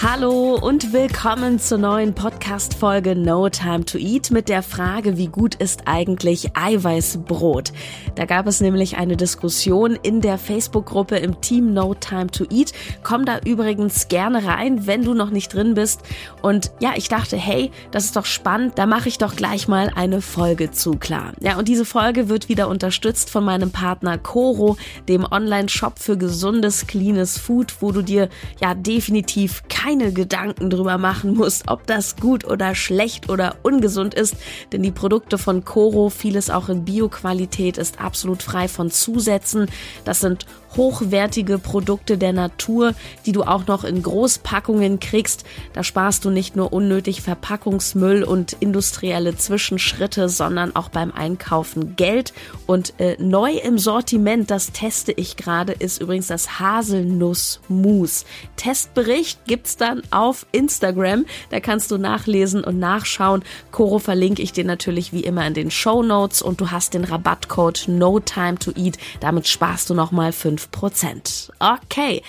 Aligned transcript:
Hallo 0.00 0.54
und 0.54 0.92
willkommen 0.92 1.58
zur 1.58 1.78
neuen 1.78 2.14
Podcast-Folge 2.14 3.16
No 3.16 3.48
Time 3.48 3.84
to 3.84 3.98
Eat 3.98 4.30
mit 4.30 4.48
der 4.48 4.62
Frage, 4.62 5.16
wie 5.16 5.26
gut 5.26 5.56
ist 5.56 5.88
eigentlich 5.88 6.56
Eiweißbrot? 6.56 7.72
Da 8.14 8.24
gab 8.24 8.46
es 8.46 8.60
nämlich 8.60 8.96
eine 8.96 9.16
Diskussion 9.16 9.98
in 10.00 10.20
der 10.20 10.38
Facebook-Gruppe 10.38 11.16
im 11.16 11.40
Team 11.40 11.74
No 11.74 11.94
Time 11.94 12.28
to 12.28 12.44
Eat. 12.48 12.72
Komm 13.02 13.24
da 13.24 13.40
übrigens 13.44 14.06
gerne 14.06 14.46
rein, 14.46 14.86
wenn 14.86 15.02
du 15.02 15.14
noch 15.14 15.30
nicht 15.30 15.52
drin 15.52 15.74
bist. 15.74 16.02
Und 16.42 16.70
ja, 16.78 16.92
ich 16.94 17.08
dachte, 17.08 17.36
hey, 17.36 17.72
das 17.90 18.04
ist 18.04 18.14
doch 18.14 18.24
spannend, 18.24 18.78
da 18.78 18.86
mache 18.86 19.08
ich 19.08 19.18
doch 19.18 19.34
gleich 19.34 19.66
mal 19.66 19.90
eine 19.96 20.20
Folge 20.20 20.70
zu 20.70 20.92
klar. 20.92 21.32
Ja, 21.40 21.58
und 21.58 21.66
diese 21.66 21.84
Folge 21.84 22.28
wird 22.28 22.48
wieder 22.48 22.68
unterstützt 22.68 23.30
von 23.30 23.42
meinem 23.42 23.72
Partner 23.72 24.16
Coro, 24.16 24.76
dem 25.08 25.26
Online-Shop 25.28 25.98
für 25.98 26.16
gesundes, 26.16 26.86
cleanes 26.86 27.36
Food, 27.36 27.74
wo 27.80 27.90
du 27.90 28.02
dir 28.02 28.28
ja 28.60 28.74
definitiv 28.74 29.64
kein 29.68 29.87
keine 29.88 30.12
Gedanken 30.12 30.68
drüber 30.68 30.98
machen 30.98 31.34
musst, 31.34 31.66
ob 31.68 31.86
das 31.86 32.16
gut 32.16 32.44
oder 32.44 32.74
schlecht 32.74 33.30
oder 33.30 33.56
ungesund 33.62 34.12
ist, 34.12 34.36
denn 34.70 34.82
die 34.82 34.90
Produkte 34.90 35.38
von 35.38 35.64
Coro, 35.64 36.10
vieles 36.10 36.50
auch 36.50 36.68
in 36.68 36.84
Bioqualität, 36.84 37.78
ist 37.78 37.98
absolut 37.98 38.42
frei 38.42 38.68
von 38.68 38.90
Zusätzen. 38.90 39.66
Das 40.04 40.20
sind 40.20 40.44
hochwertige 40.76 41.58
Produkte 41.58 42.18
der 42.18 42.32
Natur, 42.32 42.94
die 43.26 43.32
du 43.32 43.42
auch 43.42 43.66
noch 43.66 43.84
in 43.84 44.02
Großpackungen 44.02 45.00
kriegst. 45.00 45.44
Da 45.72 45.82
sparst 45.82 46.24
du 46.24 46.30
nicht 46.30 46.56
nur 46.56 46.72
unnötig 46.72 47.22
Verpackungsmüll 47.22 48.22
und 48.22 48.56
industrielle 48.60 49.36
Zwischenschritte, 49.36 50.28
sondern 50.28 50.76
auch 50.76 50.88
beim 50.88 51.12
Einkaufen 51.12 51.96
Geld. 51.96 52.32
Und 52.66 52.94
äh, 52.98 53.16
neu 53.18 53.52
im 53.52 53.78
Sortiment, 53.78 54.50
das 54.50 54.72
teste 54.72 55.12
ich 55.12 55.36
gerade, 55.36 55.72
ist 55.72 56.00
übrigens 56.00 56.26
das 56.28 56.60
Haselnussmus. 56.60 58.24
Testbericht 58.56 59.44
gibt's 59.46 59.76
dann 59.76 60.02
auf 60.10 60.46
Instagram. 60.52 61.24
Da 61.50 61.60
kannst 61.60 61.90
du 61.90 61.98
nachlesen 61.98 62.64
und 62.64 62.78
nachschauen. 62.78 63.42
Coro 63.70 63.98
verlinke 63.98 64.42
ich 64.42 64.52
dir 64.52 64.64
natürlich 64.64 65.12
wie 65.12 65.24
immer 65.24 65.46
in 65.46 65.54
den 65.54 65.70
Show 65.70 66.02
Notes 66.02 66.42
und 66.42 66.60
du 66.60 66.70
hast 66.70 66.94
den 66.94 67.04
Rabattcode 67.04 67.84
No 67.88 68.20
Time 68.20 68.58
to 68.58 68.72
Eat. 68.76 68.98
Damit 69.20 69.48
sparst 69.48 69.90
du 69.90 69.94
nochmal 69.94 70.32
5 70.32 70.57
Prozent. 70.66 71.52
Okay. 71.58 72.22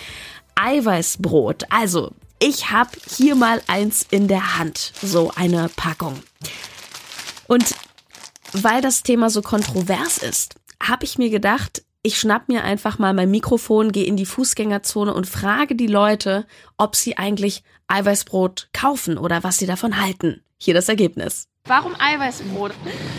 Eiweißbrot. 0.54 1.64
Also, 1.70 2.12
ich 2.38 2.70
habe 2.70 2.90
hier 3.16 3.34
mal 3.34 3.62
eins 3.66 4.06
in 4.10 4.28
der 4.28 4.58
Hand. 4.58 4.92
So 5.02 5.32
eine 5.34 5.68
Packung. 5.76 6.22
Und 7.46 7.74
weil 8.52 8.80
das 8.80 9.02
Thema 9.02 9.30
so 9.30 9.42
kontrovers 9.42 10.18
ist, 10.18 10.54
habe 10.82 11.04
ich 11.04 11.18
mir 11.18 11.30
gedacht, 11.30 11.82
ich 12.02 12.18
schnapp 12.18 12.48
mir 12.48 12.64
einfach 12.64 12.98
mal 12.98 13.12
mein 13.12 13.30
Mikrofon, 13.30 13.92
gehe 13.92 14.04
in 14.06 14.16
die 14.16 14.24
Fußgängerzone 14.24 15.12
und 15.12 15.26
frage 15.26 15.74
die 15.74 15.86
Leute, 15.86 16.46
ob 16.78 16.96
sie 16.96 17.18
eigentlich 17.18 17.62
Eiweißbrot 17.88 18.70
kaufen 18.72 19.18
oder 19.18 19.44
was 19.44 19.58
sie 19.58 19.66
davon 19.66 20.00
halten. 20.00 20.42
Hier 20.56 20.74
das 20.74 20.88
Ergebnis. 20.88 21.48
Warum 21.66 21.94
Eiweißbrot? 21.98 22.72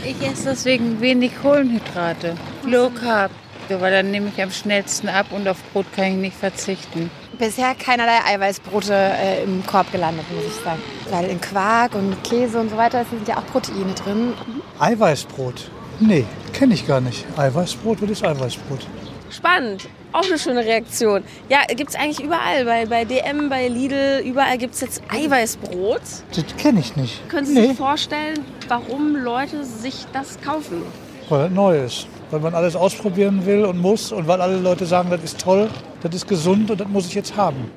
Ich 0.04 0.20
esse 0.28 0.50
deswegen 0.50 1.00
wenig 1.00 1.32
Kohlenhydrate. 1.42 2.36
Low 2.66 2.90
Carb 2.90 3.32
weil 3.70 3.92
dann 3.92 4.12
nehme 4.12 4.32
ich 4.36 4.42
am 4.42 4.52
schnellsten 4.52 5.10
ab 5.10 5.28
und 5.32 5.48
auf 5.48 5.58
Brot 5.72 5.86
kann 5.96 6.06
ich 6.06 6.16
nicht 6.16 6.38
verzichten. 6.38 7.10
Bisher 7.38 7.74
keinerlei 7.76 8.20
Eiweißbrote 8.26 8.94
äh, 8.94 9.44
im 9.44 9.66
Korb 9.66 9.92
gelandet, 9.92 10.26
muss 10.34 10.46
ich 10.46 10.64
sagen. 10.64 10.82
Weil 11.10 11.30
in 11.30 11.42
Quark 11.42 11.96
und 11.96 12.24
Käse 12.24 12.60
und 12.60 12.70
so 12.70 12.78
weiter 12.78 13.06
sind 13.10 13.28
ja 13.28 13.38
auch 13.38 13.46
Proteine 13.48 13.94
drin. 13.94 14.34
Eiweißbrot? 14.80 15.72
Nee, 16.00 16.26
kenne 16.54 16.74
ich 16.74 16.88
gar 16.88 17.02
nicht. 17.02 17.26
Eiweißbrot, 17.38 18.02
was 18.02 18.10
ist 18.10 18.24
Eiweißbrot? 18.24 18.88
Spannend. 19.30 19.88
Auch 20.12 20.26
eine 20.26 20.38
schöne 20.38 20.66
Reaktion. 20.66 21.24
Ja, 21.48 21.60
gibt 21.68 21.92
es 21.92 21.96
eigentlich 21.96 22.20
überall. 22.20 22.66
Bei, 22.66 22.86
bei 22.86 23.06
DM, 23.06 23.50
bei 23.50 23.70
Lidl, 23.70 24.22
überall 24.26 24.58
gibt 24.58 24.74
es 24.74 24.82
jetzt 24.82 25.02
Eiweißbrot. 25.10 26.02
Das 26.36 26.46
kenne 26.58 26.82
ich 26.82 26.96
nicht. 26.98 27.28
Können 27.30 27.48
Sie 27.48 27.54
nee. 27.54 27.68
sich 27.68 27.78
vorstellen, 27.78 28.46
warum 28.68 29.16
Leute 29.16 29.64
sich 29.64 30.06
das 30.12 30.40
kaufen? 30.42 30.84
Weil 31.30 31.44
das 31.44 31.52
neu 31.52 31.86
ist 31.86 32.08
weil 32.32 32.40
man 32.40 32.56
alles 32.56 32.76
ausprobieren 32.76 33.46
will 33.46 33.66
und 33.66 33.80
muss 33.80 34.12
und 34.12 34.28
weil 34.28 34.42
alle 34.42 34.58
Leute 34.58 34.86
sagen, 34.86 35.10
das 35.10 35.24
ist 35.24 35.40
toll, 35.40 35.70
das 36.02 36.16
ist 36.16 36.28
gesund 36.28 36.72
und 36.72 36.80
das 36.80 36.88
muss 36.88 37.08
ich 37.08 37.14
jetzt 37.14 37.36
haben. 37.36 37.72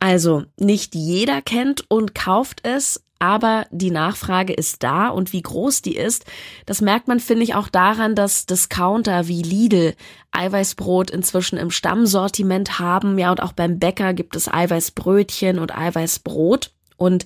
Also, 0.00 0.44
nicht 0.58 0.94
jeder 0.94 1.42
kennt 1.42 1.84
und 1.88 2.14
kauft 2.14 2.66
es, 2.66 3.04
aber 3.18 3.66
die 3.70 3.90
Nachfrage 3.90 4.54
ist 4.54 4.82
da 4.82 5.08
und 5.08 5.34
wie 5.34 5.42
groß 5.42 5.82
die 5.82 5.94
ist, 5.94 6.24
das 6.64 6.80
merkt 6.80 7.06
man, 7.06 7.20
finde 7.20 7.42
ich, 7.42 7.54
auch 7.54 7.68
daran, 7.68 8.14
dass 8.14 8.46
Discounter 8.46 9.28
wie 9.28 9.42
Lidl 9.42 9.94
Eiweißbrot 10.32 11.10
inzwischen 11.10 11.58
im 11.58 11.70
Stammsortiment 11.70 12.78
haben. 12.78 13.18
Ja, 13.18 13.30
und 13.30 13.42
auch 13.42 13.52
beim 13.52 13.78
Bäcker 13.78 14.14
gibt 14.14 14.36
es 14.36 14.48
Eiweißbrötchen 14.48 15.58
und 15.58 15.76
Eiweißbrot. 15.76 16.72
Und 17.00 17.24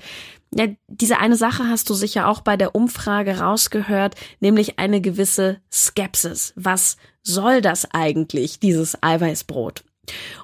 ja, 0.55 0.69
diese 0.87 1.19
eine 1.19 1.37
Sache 1.37 1.69
hast 1.69 1.91
du 1.91 1.95
sicher 1.95 2.29
auch 2.29 2.41
bei 2.41 2.57
der 2.57 2.77
Umfrage 2.77 3.41
rausgehört, 3.41 4.15
nämlich 4.39 4.79
eine 4.79 5.01
gewisse 5.01 5.59
Skepsis. 5.71 6.53
Was 6.55 6.97
soll 7.23 7.61
das 7.61 7.89
eigentlich, 7.93 8.61
dieses 8.61 9.03
Eiweißbrot? 9.03 9.83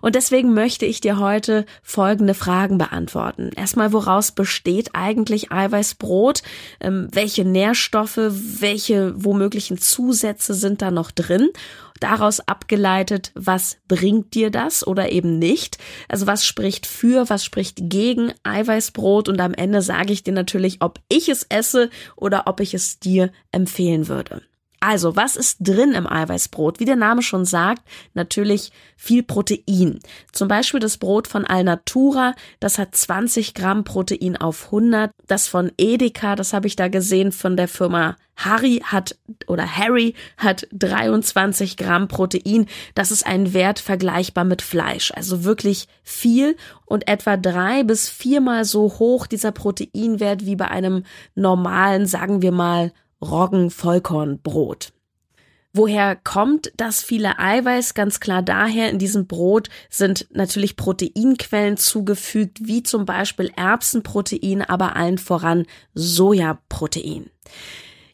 Und 0.01 0.15
deswegen 0.15 0.55
möchte 0.55 0.87
ich 0.87 1.01
dir 1.01 1.19
heute 1.19 1.67
folgende 1.83 2.35
Fragen 2.35 2.79
beantworten. 2.79 3.51
Erstmal, 3.55 3.93
woraus 3.93 4.33
besteht 4.33 4.95
eigentlich 4.95 5.53
Eiweißbrot? 5.53 6.43
Ähm, 6.81 7.09
welche 7.13 7.45
Nährstoffe, 7.45 8.19
welche 8.19 9.13
womöglichen 9.23 9.79
Zusätze 9.79 10.55
sind 10.55 10.83
da 10.83 10.91
noch 10.91 11.11
drin? 11.11 11.51
Daraus 12.01 12.41
abgeleitet, 12.41 13.33
was 13.35 13.79
bringt 13.89 14.35
dir 14.35 14.51
das 14.51 14.87
oder 14.87 15.13
eben 15.13 15.39
nicht. 15.39 15.79
Also 16.09 16.27
was 16.27 16.45
spricht 16.45 16.87
für, 16.87 17.31
was 17.31 17.45
spricht 17.45 17.79
gegen 17.83 18.33
Eiweißbrot 18.43 19.29
und 19.29 19.41
am 19.41 19.55
Ende 19.55 19.83
sage 19.83 20.13
ich 20.13 20.23
dir 20.23 20.33
natürlich, 20.33 20.79
ob 20.81 21.01
ich 21.09 21.29
es 21.29 21.47
esse 21.49 21.91
oder 22.17 22.47
ob 22.47 22.61
ich 22.61 22.75
es 22.75 22.99
dir 22.99 23.31
empfehlen 23.53 24.09
würde. 24.09 24.43
Also, 24.81 25.15
was 25.15 25.37
ist 25.37 25.59
drin 25.61 25.93
im 25.93 26.07
Eiweißbrot? 26.07 26.81
Wie 26.81 26.87
der 26.87 26.97
Name 26.97 27.23
schon 27.23 27.45
sagt, 27.45 27.83
natürlich 28.15 28.73
viel 28.97 29.23
Protein. 29.23 30.01
Zum 30.33 30.49
Beispiel 30.49 30.81
das 30.81 30.97
Brot 30.97 31.29
von 31.29 31.45
Alnatura, 31.45 32.35
das 32.61 32.79
hat 32.79 32.95
20 32.95 33.53
Gramm 33.53 33.85
Protein 33.85 34.39
auf 34.39 34.67
100. 34.67 35.13
Das 35.27 35.49
von 35.49 35.71
Edeka, 35.77 36.35
das 36.35 36.55
habe 36.55 36.67
ich 36.67 36.77
da 36.77 36.89
gesehen, 36.89 37.31
von 37.31 37.59
der 37.59 37.69
Firma 37.69 38.17
Harry 38.37 38.81
hat 38.83 39.19
oder 39.49 39.77
Harry 39.77 40.15
hat 40.39 40.67
23 40.73 41.77
Gramm 41.77 42.09
Protein. 42.09 42.67
Das 42.95 43.11
ist 43.11 43.27
ein 43.27 43.53
Wert 43.53 43.81
vergleichbar 43.81 44.45
mit 44.45 44.63
Fleisch. 44.63 45.13
Also 45.15 45.45
wirklich 45.45 45.89
viel 46.03 46.57
und 46.87 47.07
etwa 47.07 47.37
drei 47.37 47.83
bis 47.83 48.09
viermal 48.09 48.65
so 48.65 48.85
hoch 48.99 49.27
dieser 49.27 49.53
Proteinwert 49.53 50.47
wie 50.47 50.57
bei 50.57 50.69
einem 50.69 51.05
normalen, 51.35 52.07
sagen 52.07 52.41
wir 52.41 52.53
mal, 52.53 52.93
Roggen-Vollkornbrot. 53.23 54.93
Woher 55.73 56.17
kommt 56.17 56.73
das 56.77 57.01
viele 57.01 57.39
Eiweiß? 57.39 57.95
Ganz 57.95 58.19
klar 58.19 58.43
daher, 58.43 58.91
in 58.91 58.99
diesem 58.99 59.29
Brot 59.29 59.69
sind 59.89 60.27
natürlich 60.33 60.75
Proteinquellen 60.77 61.77
zugefügt, 61.77 62.59
wie 62.67 62.83
zum 62.83 63.05
Beispiel 63.05 63.53
Erbsenprotein, 63.55 64.63
aber 64.63 64.97
allen 64.97 65.19
voran 65.19 65.67
Sojaprotein. 65.95 67.31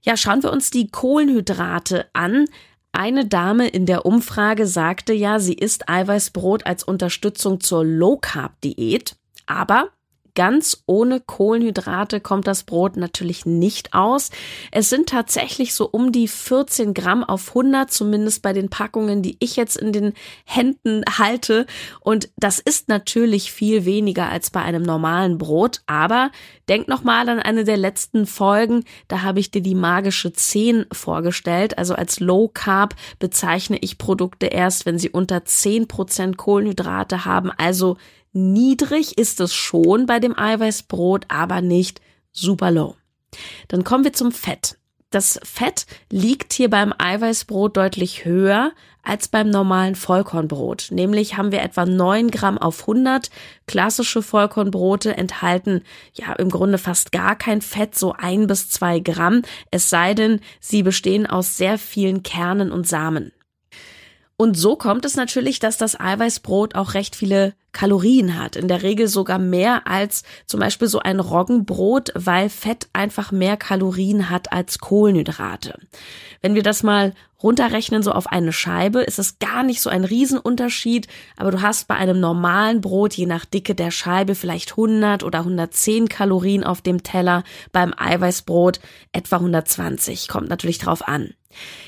Ja, 0.02 0.18
schauen 0.18 0.42
wir 0.42 0.52
uns 0.52 0.70
die 0.70 0.88
Kohlenhydrate 0.88 2.06
an. 2.12 2.44
Eine 2.92 3.26
Dame 3.26 3.68
in 3.68 3.86
der 3.86 4.04
Umfrage 4.04 4.66
sagte 4.66 5.14
ja, 5.14 5.38
sie 5.38 5.54
isst 5.54 5.88
Eiweißbrot 5.88 6.66
als 6.66 6.84
Unterstützung 6.84 7.60
zur 7.60 7.84
Low 7.84 8.18
Carb 8.18 8.60
Diät. 8.60 9.16
Aber 9.46 9.88
Ganz 10.36 10.82
ohne 10.84 11.18
Kohlenhydrate 11.18 12.20
kommt 12.20 12.46
das 12.46 12.62
Brot 12.62 12.98
natürlich 12.98 13.46
nicht 13.46 13.94
aus. 13.94 14.30
Es 14.70 14.90
sind 14.90 15.08
tatsächlich 15.08 15.74
so 15.74 15.88
um 15.90 16.12
die 16.12 16.28
14 16.28 16.92
Gramm 16.92 17.24
auf 17.24 17.48
100, 17.48 17.90
zumindest 17.90 18.42
bei 18.42 18.52
den 18.52 18.68
Packungen, 18.68 19.22
die 19.22 19.38
ich 19.40 19.56
jetzt 19.56 19.78
in 19.78 19.92
den 19.92 20.12
Händen 20.44 21.02
halte. 21.18 21.64
Und 22.00 22.28
das 22.36 22.58
ist 22.58 22.88
natürlich 22.88 23.50
viel 23.50 23.86
weniger 23.86 24.28
als 24.28 24.50
bei 24.50 24.60
einem 24.60 24.82
normalen 24.82 25.38
Brot. 25.38 25.80
Aber 25.86 26.30
denk 26.68 26.86
nochmal 26.86 27.30
an 27.30 27.40
eine 27.40 27.64
der 27.64 27.78
letzten 27.78 28.26
Folgen. 28.26 28.84
Da 29.08 29.22
habe 29.22 29.40
ich 29.40 29.50
dir 29.50 29.62
die 29.62 29.74
magische 29.74 30.34
10 30.34 30.84
vorgestellt. 30.92 31.78
Also 31.78 31.94
als 31.94 32.20
Low 32.20 32.48
Carb 32.48 32.94
bezeichne 33.18 33.78
ich 33.78 33.96
Produkte 33.96 34.46
erst, 34.46 34.84
wenn 34.84 34.98
sie 34.98 35.08
unter 35.08 35.46
10 35.46 35.88
Prozent 35.88 36.36
Kohlenhydrate 36.36 37.24
haben. 37.24 37.50
Also 37.56 37.96
Niedrig 38.38 39.16
ist 39.16 39.40
es 39.40 39.54
schon 39.54 40.04
bei 40.04 40.20
dem 40.20 40.38
Eiweißbrot, 40.38 41.24
aber 41.28 41.62
nicht 41.62 42.02
super 42.32 42.70
low. 42.70 42.94
Dann 43.68 43.82
kommen 43.82 44.04
wir 44.04 44.12
zum 44.12 44.30
Fett. 44.30 44.76
Das 45.08 45.40
Fett 45.42 45.86
liegt 46.10 46.52
hier 46.52 46.68
beim 46.68 46.92
Eiweißbrot 46.98 47.78
deutlich 47.78 48.26
höher 48.26 48.72
als 49.02 49.28
beim 49.28 49.48
normalen 49.48 49.94
Vollkornbrot. 49.94 50.88
Nämlich 50.90 51.38
haben 51.38 51.50
wir 51.50 51.62
etwa 51.62 51.86
9 51.86 52.30
Gramm 52.30 52.58
auf 52.58 52.82
100. 52.82 53.30
Klassische 53.66 54.20
Vollkornbrote 54.20 55.16
enthalten 55.16 55.82
ja 56.12 56.34
im 56.34 56.50
Grunde 56.50 56.76
fast 56.76 57.12
gar 57.12 57.36
kein 57.36 57.62
Fett, 57.62 57.96
so 57.96 58.12
ein 58.12 58.46
bis 58.46 58.68
zwei 58.68 59.00
Gramm. 59.00 59.40
Es 59.70 59.88
sei 59.88 60.12
denn, 60.12 60.40
sie 60.60 60.82
bestehen 60.82 61.26
aus 61.26 61.56
sehr 61.56 61.78
vielen 61.78 62.22
Kernen 62.22 62.70
und 62.70 62.86
Samen. 62.86 63.32
Und 64.38 64.58
so 64.58 64.76
kommt 64.76 65.06
es 65.06 65.16
natürlich, 65.16 65.60
dass 65.60 65.78
das 65.78 65.98
Eiweißbrot 65.98 66.74
auch 66.74 66.92
recht 66.92 67.16
viele 67.16 67.54
Kalorien 67.72 68.38
hat. 68.38 68.56
In 68.56 68.68
der 68.68 68.82
Regel 68.82 69.08
sogar 69.08 69.38
mehr 69.38 69.86
als 69.86 70.24
zum 70.44 70.60
Beispiel 70.60 70.88
so 70.88 70.98
ein 70.98 71.20
Roggenbrot, 71.20 72.12
weil 72.14 72.50
Fett 72.50 72.88
einfach 72.92 73.32
mehr 73.32 73.56
Kalorien 73.56 74.28
hat 74.28 74.52
als 74.52 74.78
Kohlenhydrate. 74.78 75.78
Wenn 76.42 76.54
wir 76.54 76.62
das 76.62 76.82
mal 76.82 77.14
runterrechnen, 77.42 78.02
so 78.02 78.12
auf 78.12 78.26
eine 78.26 78.52
Scheibe, 78.52 79.00
ist 79.00 79.18
es 79.18 79.38
gar 79.38 79.62
nicht 79.62 79.80
so 79.80 79.88
ein 79.90 80.04
Riesenunterschied, 80.04 81.06
aber 81.36 81.50
du 81.50 81.62
hast 81.62 81.88
bei 81.88 81.94
einem 81.94 82.18
normalen 82.18 82.80
Brot, 82.80 83.14
je 83.14 83.26
nach 83.26 83.44
Dicke 83.44 83.74
der 83.74 83.90
Scheibe, 83.90 84.34
vielleicht 84.34 84.72
100 84.72 85.22
oder 85.22 85.40
110 85.40 86.08
Kalorien 86.08 86.64
auf 86.64 86.82
dem 86.82 87.02
Teller, 87.02 87.42
beim 87.72 87.94
Eiweißbrot 87.96 88.80
etwa 89.12 89.36
120, 89.36 90.28
kommt 90.28 90.48
natürlich 90.48 90.78
drauf 90.78 91.06
an. 91.06 91.34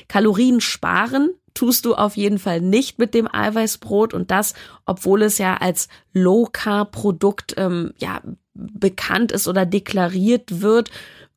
Kalorien 0.07 0.61
sparen 0.61 1.29
tust 1.59 1.83
du 1.83 1.93
auf 1.93 2.15
jeden 2.15 2.39
Fall 2.39 2.61
nicht 2.61 2.99
mit 2.99 3.13
dem 3.13 3.27
Eiweißbrot 3.29 4.13
und 4.13 4.31
das, 4.31 4.53
obwohl 4.85 5.23
es 5.23 5.37
ja 5.39 5.57
als 5.57 5.89
Low 6.13 6.47
Carb 6.49 6.93
Produkt 6.93 7.55
ähm, 7.57 7.91
ja 7.97 8.21
bekannt 8.53 9.33
ist 9.33 9.45
oder 9.45 9.65
deklariert 9.65 10.61
wird. 10.61 10.89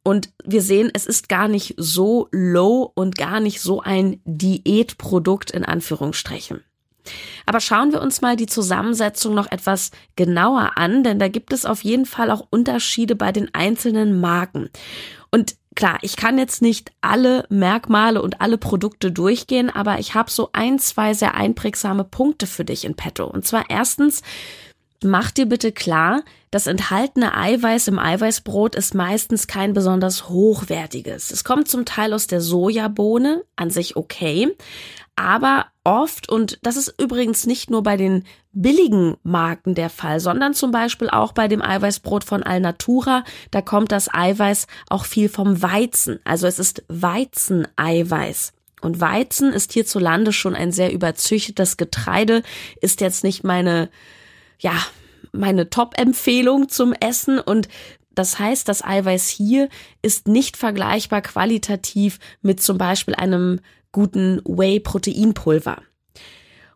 Und 0.05 0.31
wir 0.45 0.63
sehen, 0.63 0.93
es 0.95 1.07
ist 1.07 1.29
gar 1.29 1.49
nicht 1.49 1.75
so 1.77 2.29
low 2.31 2.93
und 2.95 3.17
gar 3.17 3.41
nicht 3.41 3.61
so 3.61 3.81
ein 3.81 4.21
Diätprodukt 4.25 5.51
in 5.51 5.65
Anführungsstrichen. 5.65 6.63
Aber 7.45 7.59
schauen 7.59 7.91
wir 7.91 8.01
uns 8.01 8.21
mal 8.21 8.37
die 8.37 8.47
Zusammensetzung 8.47 9.35
noch 9.35 9.51
etwas 9.51 9.91
genauer 10.15 10.73
an, 10.77 11.03
denn 11.03 11.19
da 11.19 11.27
gibt 11.27 11.53
es 11.53 11.67
auf 11.67 11.83
jeden 11.83 12.07
Fall 12.07 12.31
auch 12.31 12.47
Unterschiede 12.49 13.17
bei 13.17 13.33
den 13.33 13.53
einzelnen 13.55 14.21
Marken. 14.21 14.71
Und 15.33 15.57
klar, 15.75 15.99
ich 16.03 16.17
kann 16.17 16.39
jetzt 16.39 16.63
nicht 16.63 16.93
alle 17.01 17.47
Merkmale 17.49 18.23
und 18.23 18.41
alle 18.41 18.59
Produkte 18.59 19.13
durchgehen, 19.13 19.71
aber 19.71 19.99
ich 19.99 20.15
habe 20.15 20.31
so 20.31 20.51
ein, 20.53 20.79
zwei 20.79 21.15
sehr 21.15 21.35
einprägsame 21.35 22.05
Punkte 22.05 22.47
für 22.47 22.65
dich 22.65 22.85
in 22.85 22.95
petto. 22.95 23.27
Und 23.27 23.47
zwar 23.47 23.65
erstens, 23.69 24.23
mach 25.03 25.31
dir 25.31 25.47
bitte 25.47 25.73
klar, 25.73 26.23
das 26.51 26.67
enthaltene 26.67 27.35
Eiweiß 27.35 27.89
im 27.89 27.99
Eiweißbrot 27.99 28.75
ist 28.75 28.95
meistens 28.95 29.47
kein 29.47 29.73
besonders 29.73 30.29
hochwertiges. 30.29 31.31
Es 31.31 31.45
kommt 31.45 31.69
zum 31.69 31.85
Teil 31.85 32.13
aus 32.13 32.27
der 32.27 32.41
Sojabohne, 32.41 33.43
an 33.57 33.71
sich 33.71 33.97
okay, 33.97 34.55
aber 35.17 35.67
oft, 35.85 36.29
und 36.29 36.59
das 36.63 36.77
ist 36.77 37.01
übrigens 37.01 37.47
nicht 37.47 37.71
nur 37.71 37.83
bei 37.83 37.97
den 37.97 38.25
billigen 38.53 39.17
Marken 39.23 39.75
der 39.75 39.91
Fall, 39.91 40.21
sondern 40.21 40.55
zum 40.55 40.71
Beispiel 40.71 41.11
auch 41.11 41.33
bei 41.33 41.49
dem 41.49 41.63
Eiweißbrot 41.63 42.25
von 42.25 42.43
Alnatura, 42.43 43.25
da 43.51 43.63
kommt 43.63 43.93
das 43.93 44.13
Eiweiß 44.13 44.67
auch 44.89 45.05
viel 45.05 45.29
vom 45.29 45.63
Weizen. 45.63 46.21
Also 46.25 46.47
es 46.47 46.59
ist 46.59 46.85
Weizeneiweiß. 46.89 48.53
Und 48.81 49.01
Weizen 49.01 49.53
ist 49.53 49.73
hierzulande 49.73 50.33
schon 50.33 50.57
ein 50.57 50.73
sehr 50.73 50.93
überzüchtetes 50.93 51.77
Getreide, 51.77 52.43
ist 52.81 53.01
jetzt 53.01 53.23
nicht 53.23 53.45
meine, 53.45 53.91
ja, 54.59 54.75
meine 55.33 55.71
Top-Empfehlung 55.71 56.69
zum 56.69 56.93
Essen 56.93 57.39
und 57.39 57.69
das 58.15 58.39
heißt, 58.39 58.69
das 58.69 58.85
Eiweiß 58.85 59.29
hier 59.29 59.69
ist 60.03 60.29
nicht 60.29 60.59
vergleichbar 60.59 61.23
qualitativ 61.23 62.19
mit 62.43 62.63
zum 62.63 62.77
Beispiel 62.77 63.15
einem 63.15 63.61
guten 63.93 64.41
Whey-Proteinpulver. 64.45 65.83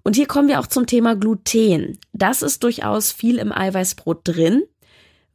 Und 0.02 0.14
hier 0.14 0.26
kommen 0.26 0.48
wir 0.48 0.60
auch 0.60 0.68
zum 0.68 0.86
Thema 0.86 1.16
Gluten. 1.16 1.98
Das 2.12 2.42
ist 2.42 2.62
durchaus 2.62 3.10
viel 3.10 3.38
im 3.38 3.50
Eiweißbrot 3.50 4.20
drin. 4.22 4.62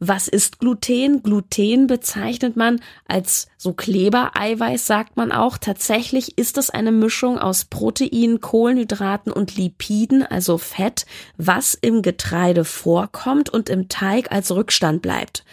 Was 0.03 0.27
ist 0.27 0.57
Gluten? 0.57 1.21
Gluten 1.21 1.85
bezeichnet 1.85 2.55
man 2.55 2.79
als 3.07 3.47
so 3.57 3.73
Klebereiweiß, 3.73 4.87
sagt 4.87 5.15
man 5.15 5.31
auch. 5.31 5.59
Tatsächlich 5.59 6.39
ist 6.39 6.57
es 6.57 6.71
eine 6.71 6.91
Mischung 6.91 7.37
aus 7.37 7.65
Protein, 7.65 8.41
Kohlenhydraten 8.41 9.31
und 9.31 9.55
Lipiden, 9.57 10.23
also 10.23 10.57
Fett, 10.57 11.05
was 11.37 11.75
im 11.75 12.01
Getreide 12.01 12.65
vorkommt 12.65 13.51
und 13.51 13.69
im 13.69 13.89
Teig 13.89 14.31
als 14.31 14.51
Rückstand 14.51 15.03
bleibt. 15.03 15.45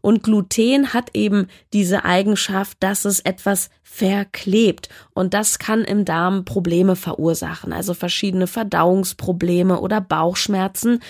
Und 0.00 0.22
Gluten 0.22 0.92
hat 0.92 1.10
eben 1.14 1.48
diese 1.72 2.04
Eigenschaft, 2.04 2.78
dass 2.80 3.04
es 3.04 3.20
etwas 3.20 3.70
verklebt. 3.82 4.88
Und 5.14 5.34
das 5.34 5.58
kann 5.58 5.84
im 5.84 6.04
Darm 6.04 6.44
Probleme 6.44 6.96
verursachen, 6.96 7.72
also 7.72 7.94
verschiedene 7.94 8.46
Verdauungsprobleme 8.46 9.80
oder 9.80 10.00
Bauchschmerzen. 10.00 11.00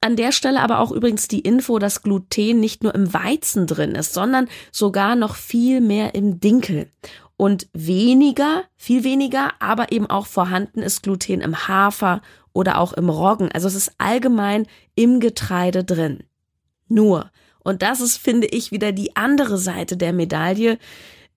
An 0.00 0.16
der 0.16 0.32
Stelle 0.32 0.60
aber 0.60 0.80
auch 0.80 0.90
übrigens 0.90 1.28
die 1.28 1.40
Info, 1.40 1.78
dass 1.78 2.02
Gluten 2.02 2.58
nicht 2.58 2.82
nur 2.82 2.94
im 2.94 3.14
Weizen 3.14 3.66
drin 3.66 3.92
ist, 3.92 4.14
sondern 4.14 4.48
sogar 4.72 5.14
noch 5.14 5.36
viel 5.36 5.80
mehr 5.80 6.14
im 6.14 6.40
Dinkel. 6.40 6.90
Und 7.36 7.68
weniger, 7.72 8.64
viel 8.76 9.04
weniger, 9.04 9.52
aber 9.58 9.92
eben 9.92 10.06
auch 10.06 10.26
vorhanden 10.26 10.80
ist 10.80 11.02
Gluten 11.02 11.40
im 11.40 11.66
Hafer 11.68 12.20
oder 12.52 12.78
auch 12.78 12.92
im 12.92 13.08
Roggen. 13.08 13.50
Also 13.52 13.68
es 13.68 13.74
ist 13.74 13.92
allgemein 13.98 14.66
im 14.94 15.20
Getreide 15.20 15.84
drin. 15.84 16.24
Nur, 16.88 17.30
und 17.64 17.82
das 17.82 18.00
ist, 18.00 18.16
finde 18.18 18.46
ich, 18.46 18.72
wieder 18.72 18.92
die 18.92 19.16
andere 19.16 19.58
Seite 19.58 19.96
der 19.96 20.12
Medaille. 20.12 20.78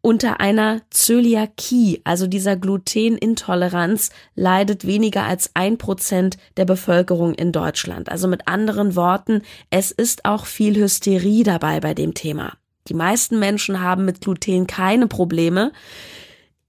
Unter 0.01 0.39
einer 0.39 0.81
Zöliakie, 0.91 2.01
also 2.03 2.27
dieser 2.27 2.55
Glutenintoleranz, 2.55 4.11
leidet 4.35 4.85
weniger 4.85 5.23
als 5.23 5.49
ein 5.55 5.79
Prozent 5.79 6.37
der 6.57 6.65
Bevölkerung 6.65 7.33
in 7.33 7.51
Deutschland. 7.51 8.09
Also 8.09 8.27
mit 8.27 8.47
anderen 8.47 8.95
Worten, 8.95 9.41
es 9.71 9.89
ist 9.89 10.25
auch 10.25 10.45
viel 10.45 10.75
Hysterie 10.75 11.43
dabei 11.43 11.79
bei 11.79 11.95
dem 11.95 12.13
Thema. 12.13 12.53
Die 12.87 12.93
meisten 12.93 13.39
Menschen 13.39 13.81
haben 13.81 14.05
mit 14.05 14.21
Gluten 14.21 14.67
keine 14.67 15.07
Probleme. 15.07 15.71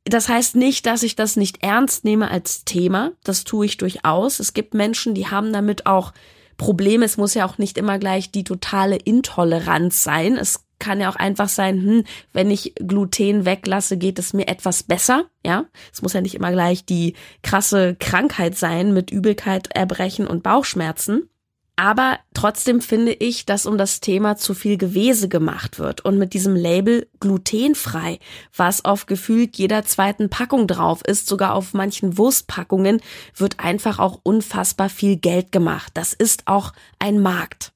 Das 0.04 0.30
heißt 0.30 0.56
nicht, 0.56 0.86
dass 0.86 1.02
ich 1.02 1.14
das 1.14 1.36
nicht 1.36 1.62
ernst 1.62 2.04
nehme 2.04 2.30
als 2.30 2.64
Thema. 2.64 3.12
Das 3.22 3.44
tue 3.44 3.66
ich 3.66 3.76
durchaus. 3.76 4.40
Es 4.40 4.54
gibt 4.54 4.72
Menschen, 4.72 5.14
die 5.14 5.26
haben 5.26 5.52
damit 5.52 5.84
auch 5.84 6.14
Problem. 6.56 7.02
Es 7.02 7.16
muss 7.16 7.34
ja 7.34 7.46
auch 7.46 7.58
nicht 7.58 7.78
immer 7.78 7.98
gleich 7.98 8.30
die 8.30 8.44
totale 8.44 8.96
Intoleranz 8.96 10.02
sein. 10.02 10.36
Es 10.36 10.64
kann 10.78 11.00
ja 11.00 11.10
auch 11.10 11.16
einfach 11.16 11.48
sein, 11.48 11.82
hm, 11.82 12.04
wenn 12.32 12.50
ich 12.50 12.74
Gluten 12.76 13.44
weglasse, 13.44 13.96
geht 13.96 14.18
es 14.18 14.32
mir 14.32 14.48
etwas 14.48 14.82
besser. 14.82 15.24
Ja, 15.44 15.66
es 15.92 16.02
muss 16.02 16.12
ja 16.12 16.20
nicht 16.20 16.34
immer 16.34 16.52
gleich 16.52 16.84
die 16.84 17.14
krasse 17.42 17.96
Krankheit 17.98 18.56
sein 18.56 18.92
mit 18.92 19.10
Übelkeit, 19.10 19.68
Erbrechen 19.74 20.26
und 20.26 20.42
Bauchschmerzen. 20.42 21.30
Aber 21.78 22.18
trotzdem 22.32 22.80
finde 22.80 23.12
ich, 23.12 23.44
dass 23.44 23.66
um 23.66 23.76
das 23.76 24.00
Thema 24.00 24.38
zu 24.38 24.54
viel 24.54 24.78
Gewese 24.78 25.28
gemacht 25.28 25.78
wird. 25.78 26.02
Und 26.06 26.16
mit 26.16 26.32
diesem 26.32 26.56
Label 26.56 27.06
glutenfrei, 27.20 28.18
was 28.56 28.86
auf 28.86 29.04
gefühlt 29.04 29.58
jeder 29.58 29.84
zweiten 29.84 30.30
Packung 30.30 30.66
drauf 30.66 31.02
ist, 31.06 31.26
sogar 31.26 31.54
auf 31.54 31.74
manchen 31.74 32.16
Wurstpackungen, 32.16 33.02
wird 33.34 33.60
einfach 33.60 33.98
auch 33.98 34.20
unfassbar 34.22 34.88
viel 34.88 35.16
Geld 35.16 35.52
gemacht. 35.52 35.92
Das 35.94 36.14
ist 36.14 36.44
auch 36.46 36.72
ein 36.98 37.20
Markt. 37.20 37.72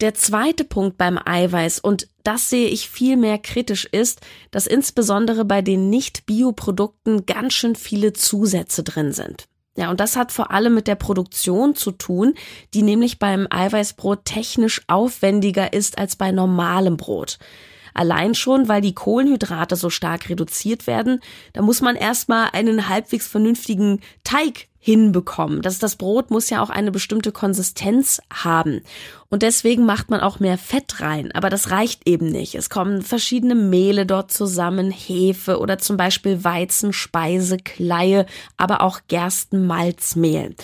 Der 0.00 0.14
zweite 0.14 0.64
Punkt 0.64 0.98
beim 0.98 1.18
Eiweiß, 1.18 1.80
und 1.80 2.08
das 2.22 2.48
sehe 2.48 2.68
ich 2.68 2.88
viel 2.88 3.16
mehr 3.16 3.38
kritisch, 3.38 3.84
ist, 3.84 4.20
dass 4.52 4.68
insbesondere 4.68 5.44
bei 5.44 5.62
den 5.62 5.90
Nicht-Bioprodukten 5.90 7.26
ganz 7.26 7.54
schön 7.54 7.74
viele 7.74 8.12
Zusätze 8.12 8.84
drin 8.84 9.12
sind. 9.12 9.48
Ja, 9.76 9.90
und 9.90 10.00
das 10.00 10.16
hat 10.16 10.32
vor 10.32 10.50
allem 10.50 10.74
mit 10.74 10.86
der 10.86 10.96
Produktion 10.96 11.74
zu 11.74 11.92
tun, 11.92 12.34
die 12.74 12.82
nämlich 12.82 13.18
beim 13.18 13.46
Eiweißbrot 13.48 14.24
technisch 14.24 14.82
aufwendiger 14.86 15.72
ist 15.72 15.96
als 15.96 16.16
bei 16.16 16.30
normalem 16.30 16.98
Brot. 16.98 17.38
Allein 17.94 18.34
schon, 18.34 18.68
weil 18.68 18.80
die 18.80 18.94
Kohlenhydrate 18.94 19.76
so 19.76 19.90
stark 19.90 20.28
reduziert 20.28 20.86
werden, 20.86 21.20
da 21.52 21.62
muss 21.62 21.80
man 21.80 21.96
erstmal 21.96 22.48
einen 22.52 22.88
halbwegs 22.88 23.26
vernünftigen 23.26 24.00
Teig 24.24 24.68
hinbekommen. 24.84 25.62
Das, 25.62 25.78
das 25.78 25.94
Brot 25.94 26.32
muss 26.32 26.50
ja 26.50 26.60
auch 26.60 26.68
eine 26.68 26.90
bestimmte 26.90 27.30
Konsistenz 27.30 28.20
haben. 28.32 28.80
Und 29.28 29.42
deswegen 29.42 29.86
macht 29.86 30.10
man 30.10 30.20
auch 30.20 30.40
mehr 30.40 30.58
Fett 30.58 31.00
rein. 31.00 31.30
Aber 31.32 31.50
das 31.50 31.70
reicht 31.70 32.08
eben 32.08 32.26
nicht. 32.26 32.56
Es 32.56 32.68
kommen 32.68 33.02
verschiedene 33.02 33.54
Mehle 33.54 34.06
dort 34.06 34.32
zusammen, 34.32 34.90
Hefe 34.90 35.60
oder 35.60 35.78
zum 35.78 35.96
Beispiel 35.96 36.42
Weizen, 36.42 36.92
Speise, 36.92 37.58
Kleie, 37.58 38.26
aber 38.56 38.80
auch 38.80 38.98
Gerstenmalzmehl. 39.06 40.56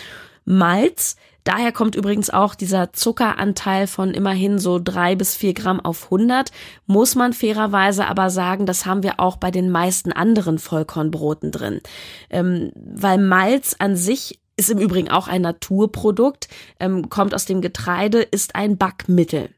Malz 0.44 1.14
Daher 1.48 1.72
kommt 1.72 1.94
übrigens 1.94 2.28
auch 2.28 2.54
dieser 2.54 2.92
Zuckeranteil 2.92 3.86
von 3.86 4.10
immerhin 4.10 4.58
so 4.58 4.78
drei 4.78 5.16
bis 5.16 5.34
vier 5.34 5.54
Gramm 5.54 5.80
auf 5.80 6.04
100. 6.04 6.50
Muss 6.84 7.14
man 7.14 7.32
fairerweise 7.32 8.06
aber 8.06 8.28
sagen, 8.28 8.66
das 8.66 8.84
haben 8.84 9.02
wir 9.02 9.18
auch 9.18 9.38
bei 9.38 9.50
den 9.50 9.70
meisten 9.70 10.12
anderen 10.12 10.58
Vollkornbroten 10.58 11.50
drin. 11.50 11.80
Ähm, 12.28 12.70
weil 12.74 13.16
Malz 13.16 13.76
an 13.78 13.96
sich 13.96 14.40
ist 14.58 14.68
im 14.68 14.76
Übrigen 14.76 15.08
auch 15.08 15.26
ein 15.26 15.40
Naturprodukt, 15.40 16.48
ähm, 16.80 17.08
kommt 17.08 17.34
aus 17.34 17.46
dem 17.46 17.62
Getreide, 17.62 18.20
ist 18.20 18.54
ein 18.54 18.76
Backmittel. 18.76 19.48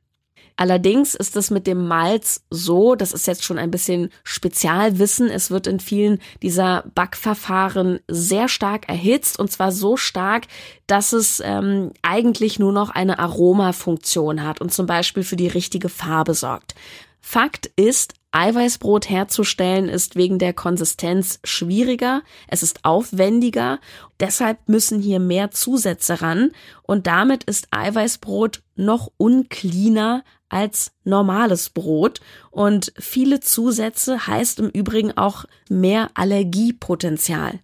Allerdings 0.61 1.15
ist 1.15 1.37
es 1.37 1.51
mit 1.51 1.67
dem 1.67 1.89
Malz 1.89 2.43
so, 2.51 2.95
das 2.95 3.15
ist 3.15 3.27
jetzt 3.27 3.45
schon 3.45 3.57
ein 3.57 3.71
bisschen 3.71 4.11
Spezialwissen, 4.25 5.31
es 5.31 5.51
wird 5.51 5.67
in 5.67 5.81
vielen 5.81 6.19
dieser 6.43 6.85
Backverfahren 6.95 8.01
sehr 8.09 8.47
stark 8.47 8.87
erhitzt 8.87 9.39
und 9.39 9.51
zwar 9.51 9.73
so 9.73 9.97
stark, 9.97 10.49
dass 10.87 11.15
es 11.15 11.41
ähm, 11.43 11.93
eigentlich 12.03 12.59
nur 12.59 12.75
noch 12.75 12.91
eine 12.91 13.21
Aromafunktion 13.21 14.45
hat 14.45 14.61
und 14.61 14.71
zum 14.71 14.85
Beispiel 14.85 15.23
für 15.23 15.37
die 15.37 15.49
richtige 15.49 15.89
Farbe 15.89 16.35
sorgt. 16.35 16.75
Fakt 17.23 17.71
ist, 17.77 18.13
Eiweißbrot 18.33 19.09
herzustellen 19.09 19.89
ist 19.89 20.15
wegen 20.15 20.39
der 20.39 20.53
Konsistenz 20.53 21.41
schwieriger, 21.43 22.21
es 22.49 22.63
ist 22.63 22.85
aufwendiger, 22.85 23.79
deshalb 24.21 24.59
müssen 24.69 25.01
hier 25.01 25.21
mehr 25.21 25.53
Zusätze 25.53 26.21
ran 26.21 26.51
und 26.83 27.07
damit 27.07 27.45
ist 27.45 27.69
Eiweißbrot 27.71 28.63
noch 28.77 29.11
uncleaner 29.17 30.23
als 30.51 30.93
normales 31.05 31.71
Brot 31.71 32.21
und 32.51 32.93
viele 32.99 33.41
Zusätze 33.41 34.27
heißt 34.27 34.59
im 34.61 34.69
Übrigen 34.69 35.17
auch 35.17 35.45
mehr 35.69 36.11
Allergiepotenzial. 36.15 37.61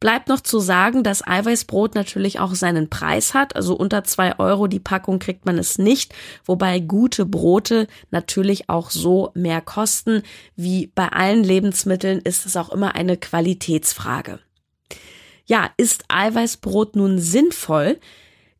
Bleibt 0.00 0.28
noch 0.28 0.40
zu 0.40 0.58
sagen, 0.58 1.02
dass 1.02 1.26
Eiweißbrot 1.26 1.94
natürlich 1.94 2.38
auch 2.38 2.54
seinen 2.54 2.90
Preis 2.90 3.32
hat. 3.32 3.56
Also 3.56 3.74
unter 3.74 4.04
zwei 4.04 4.38
Euro 4.38 4.66
die 4.66 4.80
Packung 4.80 5.18
kriegt 5.18 5.46
man 5.46 5.56
es 5.56 5.78
nicht, 5.78 6.14
wobei 6.44 6.80
gute 6.80 7.24
Brote 7.24 7.86
natürlich 8.10 8.68
auch 8.68 8.90
so 8.90 9.30
mehr 9.34 9.60
kosten. 9.62 10.22
Wie 10.56 10.88
bei 10.88 11.08
allen 11.08 11.42
Lebensmitteln 11.42 12.18
ist 12.18 12.44
es 12.44 12.56
auch 12.56 12.70
immer 12.70 12.94
eine 12.96 13.16
Qualitätsfrage. 13.16 14.40
Ja, 15.46 15.70
ist 15.76 16.04
Eiweißbrot 16.08 16.96
nun 16.96 17.18
sinnvoll? 17.18 17.98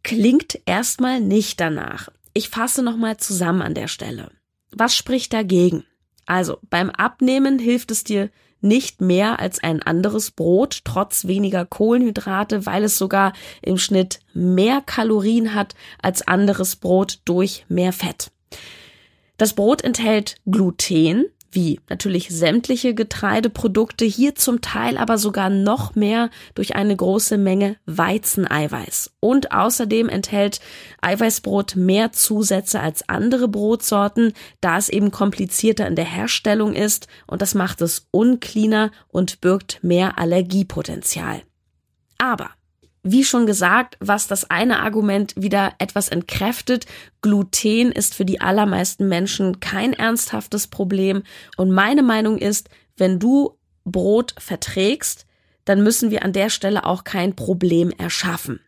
Klingt 0.03 0.61
erstmal 0.67 1.21
nicht 1.21 1.61
danach. 1.61 2.09
Ich 2.35 2.49
fasse 2.49 2.83
nochmal 2.83 3.17
zusammen 3.17 3.63
an 3.63 3.75
der 3.75 3.87
Stelle. 3.87 4.33
Was 4.73 4.97
spricht 4.97 5.33
dagegen? 5.33 5.85
Also 6.27 6.59
beim 6.69 6.91
Abnehmen 6.91 7.61
hilft 7.61 7.93
es 7.93 8.03
dir 8.03 8.29
nicht 8.61 9.01
mehr 9.01 9.39
als 9.39 9.63
ein 9.63 9.83
anderes 9.83 10.33
Brot, 10.33 10.81
trotz 10.85 11.27
weniger 11.27 11.65
Kohlenhydrate, 11.65 12.67
weil 12.67 12.83
es 12.83 12.99
sogar 12.99 13.35
im 13.63 13.79
Schnitt 13.79 14.19
mehr 14.33 14.83
Kalorien 14.85 15.55
hat 15.55 15.77
als 16.03 16.27
anderes 16.27 16.77
Brot 16.77 17.21
durch 17.25 17.67
mehr 17.69 17.93
Fett. 17.93 18.33
Das 19.37 19.53
Brot 19.53 19.83
enthält 19.83 20.37
Gluten, 20.47 21.27
wie 21.55 21.81
natürlich 21.89 22.29
sämtliche 22.31 22.95
Getreideprodukte, 22.95 24.05
hier 24.05 24.35
zum 24.35 24.61
Teil 24.61 24.97
aber 24.97 25.19
sogar 25.19 25.51
noch 25.51 25.95
mehr 25.95 26.31
durch 26.55 26.77
eine 26.77 26.95
große 26.95 27.39
Menge 27.39 27.77
Weizeneiweiß. 27.87 29.13
Und 29.21 29.53
außerdem 29.53 30.09
enthält 30.09 30.61
Eiweißbrot 31.01 31.77
mehr 31.77 32.13
Zusätze 32.13 32.81
als 32.81 33.09
andere 33.09 33.49
Brotsorten, 33.49 34.33
da 34.61 34.79
es 34.79 34.89
eben 34.89 35.11
komplizierter 35.11 35.87
in 35.87 35.97
der 35.97 36.05
Herstellung 36.05 36.75
ist 36.75 37.09
und 37.27 37.43
das 37.43 37.55
macht 37.55 37.81
es 37.81 38.07
uncleaner 38.11 38.91
und 39.09 39.41
birgt 39.41 39.79
mehr 39.83 40.19
Allergiepotenzial. 40.19 41.43
Aber 42.19 42.51
wie 43.05 43.23
schon 43.23 43.47
gesagt, 43.47 43.97
was 44.01 44.27
das 44.27 44.51
eine 44.51 44.81
Argument 44.81 45.35
wieder 45.37 45.75
etwas 45.79 46.09
entkräftet, 46.09 46.87
Gluten 47.21 47.93
ist 47.93 48.15
für 48.15 48.25
die 48.25 48.41
allermeisten 48.41 49.09
Menschen 49.09 49.61
kein 49.61 49.93
ernsthaftes 49.93 50.67
Problem. 50.67 51.23
Und 51.57 51.71
meine 51.71 52.03
Meinung 52.03 52.39
ist, 52.39 52.71
wenn 52.97 53.19
du 53.19 53.59
Brot 53.85 54.35
verträgst, 54.39 55.27
dann 55.67 55.83
müssen 55.83 56.11
wir 56.11 56.25
an 56.25 56.33
der 56.33 56.49
Stelle 56.49 56.85
auch 56.85 57.05
kein 57.05 57.37
Problem 57.37 57.91
erschaffen. 57.91 58.61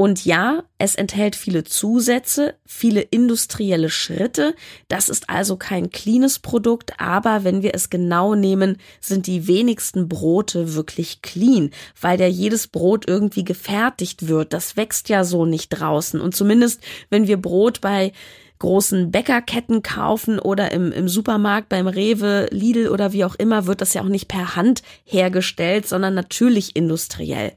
Und 0.00 0.24
ja, 0.24 0.62
es 0.78 0.94
enthält 0.94 1.36
viele 1.36 1.62
Zusätze, 1.62 2.54
viele 2.64 3.02
industrielle 3.02 3.90
Schritte. 3.90 4.54
Das 4.88 5.10
ist 5.10 5.28
also 5.28 5.58
kein 5.58 5.90
cleanes 5.90 6.38
Produkt, 6.38 6.98
aber 6.98 7.44
wenn 7.44 7.60
wir 7.60 7.74
es 7.74 7.90
genau 7.90 8.34
nehmen, 8.34 8.78
sind 8.98 9.26
die 9.26 9.46
wenigsten 9.46 10.08
Brote 10.08 10.74
wirklich 10.74 11.20
clean, 11.20 11.68
weil 12.00 12.18
ja 12.18 12.28
jedes 12.28 12.66
Brot 12.66 13.06
irgendwie 13.06 13.44
gefertigt 13.44 14.26
wird. 14.26 14.54
Das 14.54 14.74
wächst 14.78 15.10
ja 15.10 15.22
so 15.22 15.44
nicht 15.44 15.68
draußen. 15.68 16.18
Und 16.18 16.34
zumindest, 16.34 16.80
wenn 17.10 17.26
wir 17.26 17.36
Brot 17.36 17.82
bei 17.82 18.12
großen 18.60 19.10
Bäckerketten 19.10 19.82
kaufen 19.82 20.38
oder 20.38 20.70
im, 20.70 20.92
im 20.92 21.08
Supermarkt 21.08 21.68
beim 21.68 21.88
Rewe, 21.88 22.46
Lidl 22.50 22.88
oder 22.88 23.12
wie 23.12 23.24
auch 23.24 23.34
immer, 23.34 23.66
wird 23.66 23.80
das 23.80 23.94
ja 23.94 24.02
auch 24.02 24.08
nicht 24.08 24.28
per 24.28 24.54
Hand 24.54 24.82
hergestellt, 25.04 25.88
sondern 25.88 26.14
natürlich 26.14 26.76
industriell. 26.76 27.52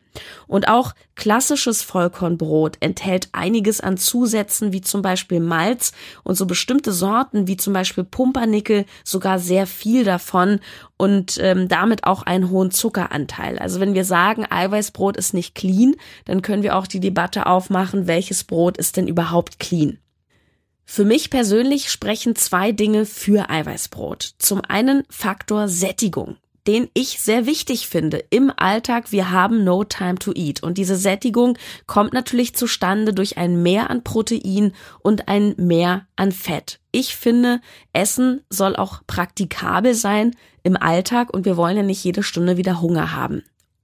Und 0.47 0.67
auch 0.67 0.93
klassisches 1.15 1.81
Vollkornbrot 1.81 2.77
enthält 2.79 3.29
einiges 3.33 3.81
an 3.81 3.97
Zusätzen, 3.97 4.71
wie 4.71 4.81
zum 4.81 5.01
Beispiel 5.01 5.39
Malz 5.39 5.91
und 6.23 6.35
so 6.35 6.45
bestimmte 6.45 6.91
Sorten, 6.91 7.47
wie 7.47 7.57
zum 7.57 7.73
Beispiel 7.73 8.03
Pumpernickel, 8.03 8.85
sogar 9.03 9.39
sehr 9.39 9.67
viel 9.67 10.03
davon 10.03 10.59
und 10.97 11.37
ähm, 11.41 11.67
damit 11.67 12.05
auch 12.05 12.23
einen 12.23 12.49
hohen 12.49 12.71
Zuckeranteil. 12.71 13.59
Also 13.59 13.79
wenn 13.79 13.93
wir 13.93 14.05
sagen, 14.05 14.45
Eiweißbrot 14.49 15.17
ist 15.17 15.33
nicht 15.33 15.55
clean, 15.55 15.95
dann 16.25 16.41
können 16.41 16.63
wir 16.63 16.77
auch 16.77 16.87
die 16.87 16.99
Debatte 16.99 17.45
aufmachen, 17.45 18.07
welches 18.07 18.43
Brot 18.43 18.77
ist 18.77 18.97
denn 18.97 19.07
überhaupt 19.07 19.59
clean. 19.59 19.99
Für 20.85 21.05
mich 21.05 21.29
persönlich 21.29 21.89
sprechen 21.89 22.35
zwei 22.35 22.71
Dinge 22.71 23.05
für 23.05 23.49
Eiweißbrot. 23.49 24.35
Zum 24.37 24.61
einen 24.61 25.03
Faktor 25.09 25.67
Sättigung 25.67 26.37
den 26.67 26.89
ich 26.93 27.19
sehr 27.19 27.45
wichtig 27.45 27.87
finde 27.87 28.23
im 28.29 28.51
Alltag. 28.55 29.11
Wir 29.11 29.31
haben 29.31 29.63
no 29.63 29.83
time 29.83 30.15
to 30.15 30.31
eat. 30.33 30.63
Und 30.63 30.77
diese 30.77 30.95
Sättigung 30.95 31.57
kommt 31.87 32.13
natürlich 32.13 32.55
zustande 32.55 33.13
durch 33.13 33.37
ein 33.37 33.61
Mehr 33.61 33.89
an 33.89 34.03
Protein 34.03 34.73
und 35.01 35.27
ein 35.27 35.55
Mehr 35.57 36.07
an 36.15 36.31
Fett. 36.31 36.79
Ich 36.91 37.15
finde, 37.15 37.59
Essen 37.91 38.41
soll 38.49 38.75
auch 38.75 39.01
praktikabel 39.07 39.93
sein 39.93 40.35
im 40.63 40.77
Alltag 40.77 41.33
und 41.33 41.45
wir 41.45 41.57
wollen 41.57 41.77
ja 41.77 41.83
nicht 41.83 42.03
jede 42.03 42.23
Stunde 42.23 42.55
wieder 42.55 42.79
Hunger 42.79 43.13
haben. 43.13 43.43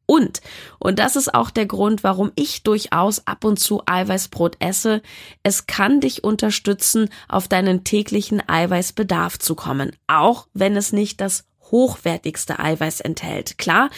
Und, 0.10 0.42
und 0.80 0.98
das 0.98 1.16
ist 1.16 1.36
auch 1.36 1.52
der 1.52 1.68
Grund, 1.68 2.04
warum 2.04 2.32
ich 2.34 2.64
durchaus 2.64 3.28
ab 3.28 3.46
und 3.46 3.60
zu 3.60 3.84
Eiweißbrot 3.86 4.56
esse, 4.58 5.04
es 5.44 5.68
kann 5.68 6.02
dich 6.02 6.24
unterstützen, 6.24 7.10
auf 7.28 7.48
deinen 7.48 7.84
täglichen 7.84 8.42
Eiweißbedarf 8.50 9.38
zu 9.38 9.54
kommen, 9.54 9.96
auch 10.08 10.48
wenn 10.56 10.76
es 10.76 10.94
nicht 10.94 11.22
das 11.22 11.46
hochwertigste 11.70 12.58
Eiweiß 12.58 13.02
enthält. 13.02 13.60
Klar, 13.60 13.92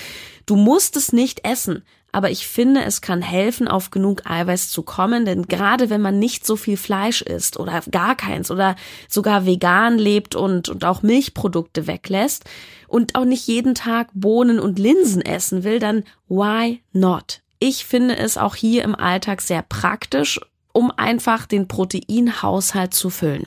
du 0.46 0.58
musst 0.58 0.98
es 0.98 1.14
nicht 1.14 1.46
essen, 1.46 1.86
aber 2.12 2.30
ich 2.30 2.48
finde, 2.48 2.84
es 2.84 3.02
kann 3.02 3.22
helfen, 3.22 3.68
auf 3.68 3.90
genug 3.90 4.30
Eiweiß 4.30 4.70
zu 4.70 4.84
kommen, 4.84 5.26
denn 5.26 5.48
gerade 5.48 5.90
wenn 5.90 6.02
man 6.02 6.20
nicht 6.20 6.46
so 6.46 6.56
viel 6.56 6.78
Fleisch 6.78 7.22
isst 7.22 7.58
oder 7.58 7.82
gar 7.92 8.16
keins 8.16 8.52
oder 8.52 8.76
sogar 9.08 9.46
vegan 9.46 9.98
lebt 9.98 10.36
und, 10.36 10.70
und 10.70 10.84
auch 10.84 11.04
Milchprodukte 11.04 11.88
weglässt 11.88 12.46
und 12.88 13.16
auch 13.16 13.26
nicht 13.26 13.48
jeden 13.48 13.76
Tag 13.76 14.10
Bohnen 14.14 14.60
und 14.60 14.80
Linsen 14.80 15.22
essen 15.22 15.64
will, 15.64 15.80
dann 15.80 16.04
why 16.28 16.82
not? 16.92 17.42
Ich 17.60 17.86
finde 17.86 18.18
es 18.18 18.38
auch 18.38 18.56
hier 18.56 18.84
im 18.84 18.96
Alltag 18.96 19.40
sehr 19.42 19.62
praktisch, 19.62 20.40
um 20.74 20.92
einfach 20.92 21.46
den 21.46 21.68
Proteinhaushalt 21.68 22.94
zu 22.94 23.10
füllen. 23.10 23.46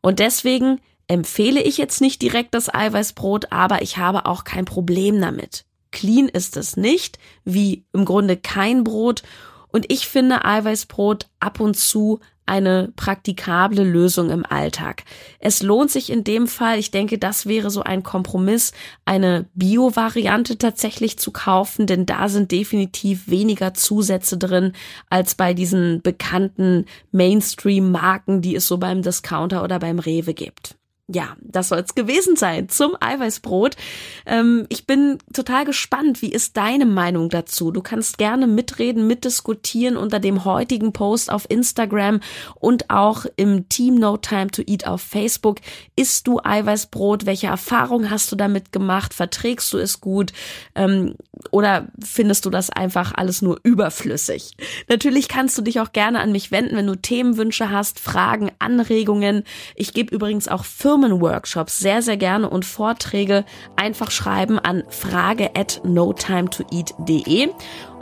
Und 0.00 0.20
deswegen 0.20 0.80
empfehle 1.06 1.62
ich 1.62 1.76
jetzt 1.76 2.00
nicht 2.00 2.22
direkt 2.22 2.54
das 2.54 2.72
Eiweißbrot, 2.72 3.52
aber 3.52 3.82
ich 3.82 3.98
habe 3.98 4.26
auch 4.26 4.44
kein 4.44 4.64
Problem 4.64 5.20
damit. 5.20 5.65
Clean 5.92 6.28
ist 6.28 6.56
es 6.56 6.76
nicht, 6.76 7.18
wie 7.44 7.84
im 7.92 8.04
Grunde 8.04 8.36
kein 8.36 8.84
Brot. 8.84 9.22
Und 9.68 9.90
ich 9.92 10.08
finde 10.08 10.44
Eiweißbrot 10.44 11.28
ab 11.40 11.60
und 11.60 11.76
zu 11.76 12.20
eine 12.46 12.92
praktikable 12.94 13.82
Lösung 13.82 14.30
im 14.30 14.46
Alltag. 14.46 15.02
Es 15.40 15.62
lohnt 15.62 15.90
sich 15.90 16.10
in 16.10 16.22
dem 16.22 16.46
Fall, 16.46 16.78
ich 16.78 16.92
denke, 16.92 17.18
das 17.18 17.46
wäre 17.46 17.70
so 17.70 17.82
ein 17.82 18.04
Kompromiss, 18.04 18.72
eine 19.04 19.46
Bio-Variante 19.54 20.56
tatsächlich 20.56 21.18
zu 21.18 21.32
kaufen, 21.32 21.86
denn 21.86 22.06
da 22.06 22.28
sind 22.28 22.52
definitiv 22.52 23.28
weniger 23.28 23.74
Zusätze 23.74 24.38
drin 24.38 24.72
als 25.10 25.34
bei 25.34 25.54
diesen 25.54 26.00
bekannten 26.02 26.86
Mainstream-Marken, 27.10 28.40
die 28.42 28.54
es 28.54 28.68
so 28.68 28.78
beim 28.78 29.02
Discounter 29.02 29.64
oder 29.64 29.80
beim 29.80 29.98
Rewe 29.98 30.32
gibt 30.32 30.76
ja, 31.08 31.36
das 31.40 31.68
soll 31.68 31.78
es 31.78 31.94
gewesen 31.94 32.34
sein 32.34 32.68
zum 32.68 32.96
Eiweißbrot. 33.00 33.76
Ähm, 34.26 34.66
ich 34.70 34.88
bin 34.88 35.18
total 35.32 35.64
gespannt. 35.64 36.20
Wie 36.20 36.32
ist 36.32 36.56
deine 36.56 36.84
Meinung 36.84 37.28
dazu? 37.28 37.70
Du 37.70 37.80
kannst 37.80 38.18
gerne 38.18 38.48
mitreden, 38.48 39.06
mitdiskutieren 39.06 39.96
unter 39.96 40.18
dem 40.18 40.44
heutigen 40.44 40.92
Post 40.92 41.30
auf 41.30 41.48
Instagram 41.48 42.20
und 42.56 42.90
auch 42.90 43.24
im 43.36 43.68
Team 43.68 43.94
No 43.94 44.16
Time 44.16 44.48
to 44.48 44.62
Eat 44.66 44.88
auf 44.88 45.00
Facebook. 45.00 45.58
Isst 45.94 46.26
du 46.26 46.40
Eiweißbrot? 46.42 47.24
Welche 47.24 47.46
Erfahrung 47.46 48.10
hast 48.10 48.32
du 48.32 48.36
damit 48.36 48.72
gemacht? 48.72 49.14
Verträgst 49.14 49.72
du 49.72 49.78
es 49.78 50.00
gut? 50.00 50.32
Ähm, 50.74 51.14
oder 51.52 51.86
findest 52.02 52.46
du 52.46 52.50
das 52.50 52.70
einfach 52.70 53.12
alles 53.14 53.42
nur 53.42 53.60
überflüssig? 53.62 54.56
Natürlich 54.88 55.28
kannst 55.28 55.56
du 55.56 55.62
dich 55.62 55.78
auch 55.78 55.92
gerne 55.92 56.18
an 56.18 56.32
mich 56.32 56.50
wenden, 56.50 56.76
wenn 56.76 56.86
du 56.86 56.96
Themenwünsche 56.96 57.70
hast, 57.70 58.00
Fragen, 58.00 58.50
Anregungen. 58.58 59.44
Ich 59.76 59.92
gebe 59.92 60.12
übrigens 60.12 60.48
auch 60.48 60.64
Firmenworkshops 60.96 61.78
sehr, 61.78 62.00
sehr 62.00 62.16
gerne 62.16 62.48
und 62.48 62.64
Vorträge 62.64 63.44
einfach 63.76 64.10
schreiben 64.10 64.58
an 64.58 64.82
frage 64.88 65.50
at 65.54 65.82
notimetoeat.de. 65.84 67.50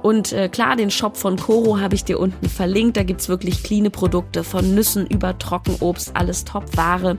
Und 0.02 0.32
äh, 0.32 0.48
klar, 0.48 0.76
den 0.76 0.90
Shop 0.90 1.16
von 1.16 1.36
Coro 1.36 1.80
habe 1.80 1.94
ich 1.96 2.04
dir 2.04 2.20
unten 2.20 2.48
verlinkt. 2.48 2.96
Da 2.96 3.02
gibt's 3.02 3.28
wirklich 3.28 3.64
cleane 3.64 3.90
Produkte 3.90 4.44
von 4.44 4.74
Nüssen 4.74 5.06
über 5.06 5.36
Trockenobst, 5.38 6.12
alles 6.14 6.44
Top-Ware. 6.44 7.16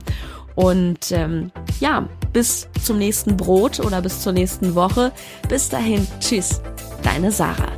Und 0.55 1.12
ähm, 1.12 1.51
ja, 1.82 2.08
bis 2.32 2.70
zum 2.82 2.98
nächsten 2.98 3.36
Brot 3.36 3.82
oder 3.82 4.01
bis 4.01 4.22
zur 4.22 4.32
nächsten 4.32 4.75
Woche. 4.75 5.12
Bis 5.50 5.67
dahin, 5.67 6.08
tschüss, 6.22 6.62
deine 7.03 7.32
Sarah. 7.32 7.74